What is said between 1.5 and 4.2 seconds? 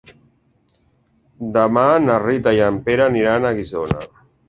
Demà na Rita i en Pere aniran a Guissona.